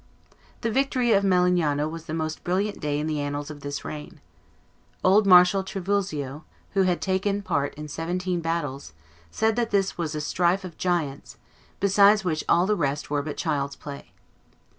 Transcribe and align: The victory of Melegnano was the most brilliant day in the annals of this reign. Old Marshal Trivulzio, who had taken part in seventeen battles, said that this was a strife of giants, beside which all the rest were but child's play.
The 0.61 0.71
victory 0.71 1.11
of 1.11 1.23
Melegnano 1.23 1.87
was 1.87 2.05
the 2.05 2.13
most 2.15 2.43
brilliant 2.43 2.79
day 2.79 2.97
in 2.99 3.05
the 3.05 3.19
annals 3.19 3.51
of 3.51 3.59
this 3.59 3.85
reign. 3.85 4.19
Old 5.03 5.27
Marshal 5.27 5.63
Trivulzio, 5.63 6.43
who 6.71 6.81
had 6.89 7.01
taken 7.03 7.43
part 7.43 7.75
in 7.75 7.87
seventeen 7.87 8.41
battles, 8.41 8.93
said 9.29 9.55
that 9.57 9.69
this 9.69 9.99
was 9.99 10.15
a 10.15 10.19
strife 10.21 10.63
of 10.63 10.75
giants, 10.75 11.37
beside 11.79 12.21
which 12.21 12.43
all 12.49 12.65
the 12.65 12.75
rest 12.75 13.11
were 13.11 13.21
but 13.21 13.37
child's 13.37 13.75
play. 13.75 14.11